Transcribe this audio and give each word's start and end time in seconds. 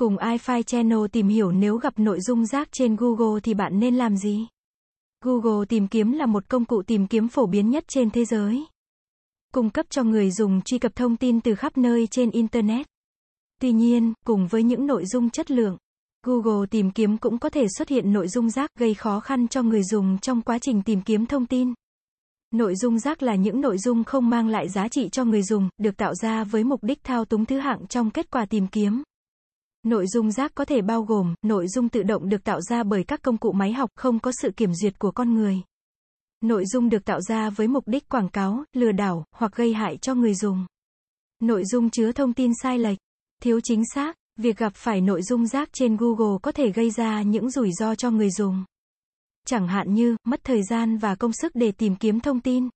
Cùng 0.00 0.16
iFi 0.16 0.62
Channel 0.62 0.98
tìm 1.12 1.28
hiểu 1.28 1.52
nếu 1.52 1.76
gặp 1.76 1.98
nội 1.98 2.20
dung 2.20 2.46
rác 2.46 2.68
trên 2.72 2.96
Google 2.96 3.40
thì 3.42 3.54
bạn 3.54 3.80
nên 3.80 3.96
làm 3.96 4.16
gì? 4.16 4.46
Google 5.24 5.66
tìm 5.68 5.88
kiếm 5.88 6.12
là 6.12 6.26
một 6.26 6.48
công 6.48 6.64
cụ 6.64 6.82
tìm 6.82 7.06
kiếm 7.06 7.28
phổ 7.28 7.46
biến 7.46 7.70
nhất 7.70 7.84
trên 7.88 8.10
thế 8.10 8.24
giới. 8.24 8.64
Cung 9.54 9.70
cấp 9.70 9.86
cho 9.90 10.02
người 10.02 10.30
dùng 10.30 10.60
truy 10.62 10.78
cập 10.78 10.96
thông 10.96 11.16
tin 11.16 11.40
từ 11.40 11.54
khắp 11.54 11.76
nơi 11.76 12.06
trên 12.06 12.30
Internet. 12.30 12.86
Tuy 13.60 13.72
nhiên, 13.72 14.12
cùng 14.26 14.46
với 14.46 14.62
những 14.62 14.86
nội 14.86 15.06
dung 15.06 15.30
chất 15.30 15.50
lượng, 15.50 15.76
Google 16.26 16.66
tìm 16.70 16.90
kiếm 16.90 17.18
cũng 17.18 17.38
có 17.38 17.48
thể 17.48 17.66
xuất 17.78 17.88
hiện 17.88 18.12
nội 18.12 18.28
dung 18.28 18.50
rác 18.50 18.70
gây 18.78 18.94
khó 18.94 19.20
khăn 19.20 19.48
cho 19.48 19.62
người 19.62 19.82
dùng 19.82 20.18
trong 20.18 20.42
quá 20.42 20.58
trình 20.58 20.82
tìm 20.82 21.02
kiếm 21.02 21.26
thông 21.26 21.46
tin. 21.46 21.74
Nội 22.50 22.74
dung 22.76 22.98
rác 22.98 23.22
là 23.22 23.34
những 23.34 23.60
nội 23.60 23.78
dung 23.78 24.04
không 24.04 24.30
mang 24.30 24.48
lại 24.48 24.68
giá 24.68 24.88
trị 24.88 25.08
cho 25.12 25.24
người 25.24 25.42
dùng, 25.42 25.68
được 25.78 25.96
tạo 25.96 26.14
ra 26.14 26.44
với 26.44 26.64
mục 26.64 26.84
đích 26.84 27.04
thao 27.04 27.24
túng 27.24 27.44
thứ 27.44 27.58
hạng 27.58 27.86
trong 27.86 28.10
kết 28.10 28.30
quả 28.30 28.46
tìm 28.46 28.66
kiếm. 28.66 29.02
Nội 29.82 30.06
dung 30.06 30.30
rác 30.30 30.54
có 30.54 30.64
thể 30.64 30.82
bao 30.82 31.02
gồm, 31.02 31.34
nội 31.42 31.68
dung 31.68 31.88
tự 31.88 32.02
động 32.02 32.28
được 32.28 32.44
tạo 32.44 32.60
ra 32.60 32.82
bởi 32.82 33.04
các 33.04 33.22
công 33.22 33.38
cụ 33.38 33.52
máy 33.52 33.72
học 33.72 33.90
không 33.96 34.18
có 34.18 34.32
sự 34.42 34.50
kiểm 34.56 34.74
duyệt 34.74 34.98
của 34.98 35.10
con 35.10 35.34
người. 35.34 35.62
Nội 36.40 36.66
dung 36.66 36.88
được 36.88 37.04
tạo 37.04 37.20
ra 37.20 37.50
với 37.50 37.68
mục 37.68 37.88
đích 37.88 38.08
quảng 38.08 38.28
cáo, 38.28 38.64
lừa 38.72 38.92
đảo, 38.92 39.24
hoặc 39.32 39.52
gây 39.54 39.74
hại 39.74 39.96
cho 39.96 40.14
người 40.14 40.34
dùng. 40.34 40.66
Nội 41.40 41.64
dung 41.64 41.90
chứa 41.90 42.12
thông 42.12 42.32
tin 42.32 42.52
sai 42.62 42.78
lệch, 42.78 42.98
thiếu 43.42 43.60
chính 43.60 43.82
xác, 43.94 44.16
việc 44.36 44.56
gặp 44.56 44.74
phải 44.74 45.00
nội 45.00 45.22
dung 45.22 45.46
rác 45.46 45.68
trên 45.72 45.96
Google 45.96 46.38
có 46.42 46.52
thể 46.52 46.70
gây 46.70 46.90
ra 46.90 47.22
những 47.22 47.50
rủi 47.50 47.72
ro 47.72 47.94
cho 47.94 48.10
người 48.10 48.30
dùng. 48.30 48.64
Chẳng 49.46 49.68
hạn 49.68 49.94
như, 49.94 50.16
mất 50.24 50.40
thời 50.44 50.62
gian 50.62 50.98
và 50.98 51.14
công 51.14 51.32
sức 51.32 51.52
để 51.54 51.72
tìm 51.72 51.96
kiếm 51.96 52.20
thông 52.20 52.40
tin. 52.40 52.68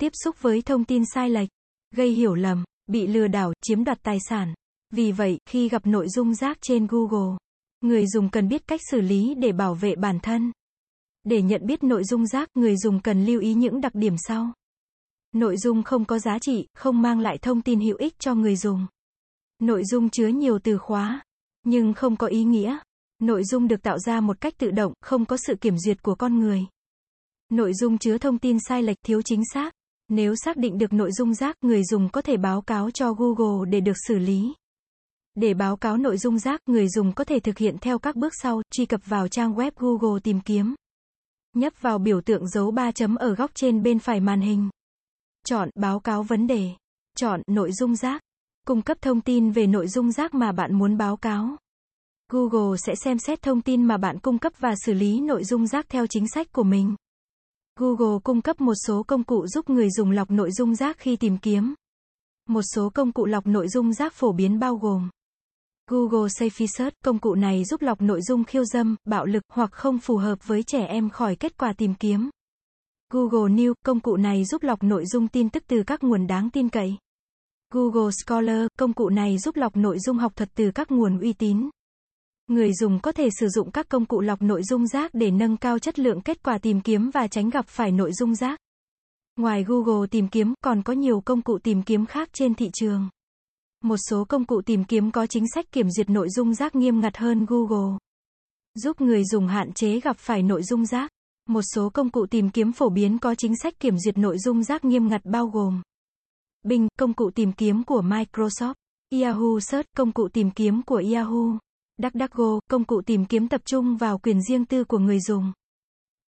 Tiếp 0.00 0.12
xúc 0.24 0.36
với 0.40 0.62
thông 0.62 0.84
tin 0.84 1.02
sai 1.14 1.30
lệch, 1.30 1.48
gây 1.94 2.10
hiểu 2.10 2.34
lầm, 2.34 2.64
bị 2.86 3.06
lừa 3.06 3.28
đảo, 3.28 3.52
chiếm 3.62 3.84
đoạt 3.84 3.98
tài 4.02 4.18
sản. 4.28 4.54
Vì 4.94 5.12
vậy, 5.12 5.38
khi 5.46 5.68
gặp 5.68 5.86
nội 5.86 6.08
dung 6.08 6.34
rác 6.34 6.58
trên 6.60 6.86
Google, 6.86 7.36
người 7.80 8.06
dùng 8.06 8.30
cần 8.30 8.48
biết 8.48 8.66
cách 8.66 8.80
xử 8.90 9.00
lý 9.00 9.34
để 9.34 9.52
bảo 9.52 9.74
vệ 9.74 9.94
bản 9.96 10.18
thân. 10.20 10.52
Để 11.24 11.42
nhận 11.42 11.66
biết 11.66 11.82
nội 11.82 12.04
dung 12.04 12.26
rác, 12.26 12.48
người 12.54 12.76
dùng 12.76 13.00
cần 13.00 13.24
lưu 13.24 13.40
ý 13.40 13.54
những 13.54 13.80
đặc 13.80 13.94
điểm 13.94 14.14
sau. 14.18 14.52
Nội 15.32 15.56
dung 15.56 15.82
không 15.82 16.04
có 16.04 16.18
giá 16.18 16.38
trị, 16.38 16.66
không 16.74 17.02
mang 17.02 17.20
lại 17.20 17.38
thông 17.42 17.62
tin 17.62 17.80
hữu 17.80 17.96
ích 17.96 18.18
cho 18.18 18.34
người 18.34 18.56
dùng. 18.56 18.86
Nội 19.58 19.84
dung 19.84 20.10
chứa 20.10 20.26
nhiều 20.28 20.58
từ 20.58 20.78
khóa, 20.78 21.22
nhưng 21.64 21.94
không 21.94 22.16
có 22.16 22.26
ý 22.26 22.44
nghĩa. 22.44 22.78
Nội 23.18 23.44
dung 23.44 23.68
được 23.68 23.82
tạo 23.82 23.98
ra 23.98 24.20
một 24.20 24.40
cách 24.40 24.54
tự 24.58 24.70
động, 24.70 24.92
không 25.00 25.24
có 25.24 25.36
sự 25.36 25.54
kiểm 25.60 25.78
duyệt 25.78 26.02
của 26.02 26.14
con 26.14 26.38
người. 26.38 26.66
Nội 27.50 27.74
dung 27.74 27.98
chứa 27.98 28.18
thông 28.18 28.38
tin 28.38 28.58
sai 28.68 28.82
lệch, 28.82 28.98
thiếu 29.02 29.22
chính 29.22 29.42
xác. 29.54 29.74
Nếu 30.08 30.34
xác 30.36 30.56
định 30.56 30.78
được 30.78 30.92
nội 30.92 31.12
dung 31.12 31.34
rác, 31.34 31.56
người 31.62 31.82
dùng 31.84 32.08
có 32.08 32.22
thể 32.22 32.36
báo 32.36 32.62
cáo 32.62 32.90
cho 32.90 33.12
Google 33.12 33.70
để 33.70 33.80
được 33.80 33.96
xử 34.08 34.18
lý. 34.18 34.52
Để 35.34 35.54
báo 35.54 35.76
cáo 35.76 35.96
nội 35.96 36.18
dung 36.18 36.38
rác, 36.38 36.60
người 36.66 36.88
dùng 36.88 37.12
có 37.12 37.24
thể 37.24 37.40
thực 37.40 37.58
hiện 37.58 37.76
theo 37.80 37.98
các 37.98 38.16
bước 38.16 38.32
sau, 38.42 38.62
truy 38.70 38.86
cập 38.86 39.00
vào 39.06 39.28
trang 39.28 39.54
web 39.54 39.70
Google 39.76 40.20
tìm 40.20 40.40
kiếm. 40.40 40.74
Nhấp 41.56 41.72
vào 41.80 41.98
biểu 41.98 42.20
tượng 42.20 42.48
dấu 42.48 42.70
3 42.70 42.92
chấm 42.92 43.14
ở 43.14 43.34
góc 43.34 43.50
trên 43.54 43.82
bên 43.82 43.98
phải 43.98 44.20
màn 44.20 44.40
hình. 44.40 44.68
Chọn 45.46 45.70
báo 45.74 46.00
cáo 46.00 46.22
vấn 46.22 46.46
đề. 46.46 46.70
Chọn 47.16 47.42
nội 47.46 47.72
dung 47.72 47.96
rác. 47.96 48.22
Cung 48.66 48.82
cấp 48.82 48.98
thông 49.00 49.20
tin 49.20 49.50
về 49.50 49.66
nội 49.66 49.88
dung 49.88 50.12
rác 50.12 50.34
mà 50.34 50.52
bạn 50.52 50.74
muốn 50.78 50.96
báo 50.96 51.16
cáo. 51.16 51.56
Google 52.32 52.76
sẽ 52.86 52.94
xem 52.94 53.18
xét 53.18 53.42
thông 53.42 53.60
tin 53.60 53.82
mà 53.82 53.96
bạn 53.96 54.18
cung 54.18 54.38
cấp 54.38 54.52
và 54.58 54.74
xử 54.86 54.92
lý 54.92 55.20
nội 55.20 55.44
dung 55.44 55.66
rác 55.66 55.88
theo 55.88 56.06
chính 56.06 56.28
sách 56.28 56.52
của 56.52 56.62
mình. 56.62 56.94
Google 57.80 58.18
cung 58.24 58.42
cấp 58.42 58.60
một 58.60 58.74
số 58.86 59.02
công 59.02 59.24
cụ 59.24 59.46
giúp 59.46 59.70
người 59.70 59.90
dùng 59.90 60.10
lọc 60.10 60.30
nội 60.30 60.50
dung 60.52 60.74
rác 60.74 60.98
khi 60.98 61.16
tìm 61.16 61.38
kiếm. 61.38 61.74
Một 62.48 62.62
số 62.74 62.90
công 62.94 63.12
cụ 63.12 63.26
lọc 63.26 63.46
nội 63.46 63.68
dung 63.68 63.92
rác 63.92 64.12
phổ 64.12 64.32
biến 64.32 64.58
bao 64.58 64.76
gồm 64.76 65.08
Google 65.90 66.28
Safe 66.28 66.66
Search, 66.66 66.94
công 67.04 67.18
cụ 67.18 67.34
này 67.34 67.64
giúp 67.64 67.82
lọc 67.82 68.02
nội 68.02 68.22
dung 68.22 68.44
khiêu 68.44 68.64
dâm, 68.64 68.96
bạo 69.04 69.26
lực 69.26 69.42
hoặc 69.48 69.72
không 69.72 69.98
phù 69.98 70.16
hợp 70.16 70.46
với 70.46 70.62
trẻ 70.62 70.84
em 70.84 71.10
khỏi 71.10 71.36
kết 71.36 71.58
quả 71.58 71.72
tìm 71.72 71.94
kiếm. 71.94 72.30
Google 73.12 73.54
News, 73.54 73.74
công 73.84 74.00
cụ 74.00 74.16
này 74.16 74.44
giúp 74.44 74.62
lọc 74.62 74.82
nội 74.82 75.06
dung 75.06 75.28
tin 75.28 75.50
tức 75.50 75.62
từ 75.66 75.82
các 75.86 76.02
nguồn 76.02 76.26
đáng 76.26 76.50
tin 76.50 76.68
cậy. 76.68 76.96
Google 77.72 78.10
Scholar, 78.10 78.66
công 78.78 78.92
cụ 78.92 79.08
này 79.08 79.38
giúp 79.38 79.56
lọc 79.56 79.76
nội 79.76 79.98
dung 79.98 80.18
học 80.18 80.36
thuật 80.36 80.48
từ 80.54 80.70
các 80.74 80.90
nguồn 80.90 81.20
uy 81.20 81.32
tín. 81.32 81.70
Người 82.46 82.72
dùng 82.72 83.00
có 83.00 83.12
thể 83.12 83.28
sử 83.40 83.48
dụng 83.48 83.70
các 83.70 83.88
công 83.88 84.06
cụ 84.06 84.20
lọc 84.20 84.42
nội 84.42 84.62
dung 84.62 84.86
rác 84.86 85.14
để 85.14 85.30
nâng 85.30 85.56
cao 85.56 85.78
chất 85.78 85.98
lượng 85.98 86.20
kết 86.20 86.42
quả 86.42 86.58
tìm 86.58 86.80
kiếm 86.80 87.10
và 87.10 87.28
tránh 87.28 87.50
gặp 87.50 87.68
phải 87.68 87.92
nội 87.92 88.12
dung 88.12 88.34
rác. 88.34 88.58
Ngoài 89.36 89.64
Google 89.64 90.06
tìm 90.10 90.28
kiếm, 90.28 90.54
còn 90.64 90.82
có 90.82 90.92
nhiều 90.92 91.20
công 91.20 91.42
cụ 91.42 91.58
tìm 91.58 91.82
kiếm 91.82 92.06
khác 92.06 92.28
trên 92.32 92.54
thị 92.54 92.70
trường. 92.72 93.08
Một 93.84 93.96
số 94.10 94.24
công 94.24 94.44
cụ 94.44 94.62
tìm 94.66 94.84
kiếm 94.84 95.10
có 95.10 95.26
chính 95.26 95.44
sách 95.54 95.72
kiểm 95.72 95.90
duyệt 95.90 96.10
nội 96.10 96.28
dung 96.30 96.54
rác 96.54 96.74
nghiêm 96.74 97.00
ngặt 97.00 97.16
hơn 97.16 97.46
Google. 97.48 97.98
Giúp 98.74 99.00
người 99.00 99.24
dùng 99.24 99.46
hạn 99.46 99.72
chế 99.72 100.00
gặp 100.00 100.16
phải 100.18 100.42
nội 100.42 100.62
dung 100.62 100.86
rác. 100.86 101.10
Một 101.48 101.62
số 101.74 101.90
công 101.90 102.10
cụ 102.10 102.26
tìm 102.30 102.50
kiếm 102.50 102.72
phổ 102.72 102.88
biến 102.88 103.18
có 103.18 103.34
chính 103.34 103.56
sách 103.56 103.80
kiểm 103.80 103.98
duyệt 103.98 104.18
nội 104.18 104.38
dung 104.38 104.62
rác 104.62 104.84
nghiêm 104.84 105.08
ngặt 105.08 105.20
bao 105.24 105.46
gồm 105.46 105.82
Bing, 106.62 106.88
công 106.98 107.14
cụ 107.14 107.30
tìm 107.30 107.52
kiếm 107.52 107.84
của 107.84 108.02
Microsoft, 108.02 108.74
Yahoo 109.10 109.60
Search, 109.60 109.86
công 109.96 110.12
cụ 110.12 110.28
tìm 110.28 110.50
kiếm 110.50 110.82
của 110.82 111.02
Yahoo, 111.14 111.58
DuckDuckGo, 112.02 112.60
công 112.70 112.84
cụ 112.84 113.02
tìm 113.06 113.24
kiếm 113.24 113.48
tập 113.48 113.60
trung 113.64 113.96
vào 113.96 114.18
quyền 114.18 114.42
riêng 114.42 114.64
tư 114.64 114.84
của 114.84 114.98
người 114.98 115.20
dùng. 115.20 115.52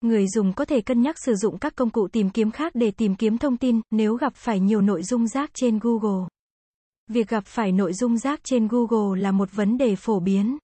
Người 0.00 0.28
dùng 0.28 0.52
có 0.52 0.64
thể 0.64 0.80
cân 0.80 1.02
nhắc 1.02 1.16
sử 1.18 1.34
dụng 1.34 1.58
các 1.58 1.76
công 1.76 1.90
cụ 1.90 2.08
tìm 2.12 2.30
kiếm 2.30 2.50
khác 2.50 2.72
để 2.74 2.90
tìm 2.90 3.14
kiếm 3.14 3.38
thông 3.38 3.56
tin 3.56 3.80
nếu 3.90 4.14
gặp 4.14 4.34
phải 4.34 4.60
nhiều 4.60 4.80
nội 4.80 5.02
dung 5.02 5.28
rác 5.28 5.50
trên 5.54 5.78
Google. 5.78 6.28
Việc 7.10 7.28
gặp 7.28 7.46
phải 7.46 7.72
nội 7.72 7.92
dung 7.92 8.18
rác 8.18 8.40
trên 8.44 8.68
Google 8.68 9.20
là 9.20 9.32
một 9.32 9.48
vấn 9.52 9.78
đề 9.78 9.96
phổ 9.96 10.20
biến. 10.20 10.58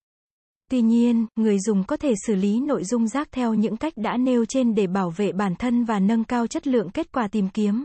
Tuy 0.71 0.81
nhiên, 0.83 1.27
người 1.37 1.59
dùng 1.59 1.85
có 1.85 1.97
thể 1.97 2.15
xử 2.27 2.35
lý 2.35 2.61
nội 2.61 2.85
dung 2.85 3.09
rác 3.09 3.33
theo 3.33 3.55
những 3.55 3.77
cách 3.77 3.93
đã 3.97 4.17
nêu 4.17 4.45
trên 4.45 4.75
để 4.75 4.87
bảo 4.87 5.11
vệ 5.11 5.33
bản 5.33 5.55
thân 5.55 5.85
và 5.85 5.99
nâng 5.99 6.25
cao 6.25 6.47
chất 6.47 6.67
lượng 6.67 6.91
kết 6.91 7.13
quả 7.13 7.29
tìm 7.29 7.49
kiếm. 7.49 7.85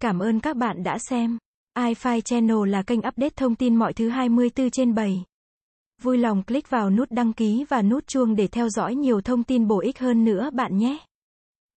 Cảm 0.00 0.18
ơn 0.18 0.40
các 0.40 0.56
bạn 0.56 0.82
đã 0.82 0.98
xem. 0.98 1.38
iFi 1.78 2.20
Channel 2.20 2.68
là 2.68 2.82
kênh 2.82 2.98
update 2.98 3.34
thông 3.36 3.54
tin 3.54 3.76
mọi 3.76 3.92
thứ 3.92 4.08
24 4.08 4.70
trên 4.70 4.94
7. 4.94 5.24
Vui 6.02 6.18
lòng 6.18 6.42
click 6.42 6.70
vào 6.70 6.90
nút 6.90 7.10
đăng 7.10 7.32
ký 7.32 7.64
và 7.68 7.82
nút 7.82 8.06
chuông 8.06 8.36
để 8.36 8.46
theo 8.46 8.68
dõi 8.68 8.94
nhiều 8.94 9.20
thông 9.20 9.44
tin 9.44 9.66
bổ 9.66 9.80
ích 9.80 9.98
hơn 9.98 10.24
nữa 10.24 10.50
bạn 10.52 10.78
nhé. 10.78 10.98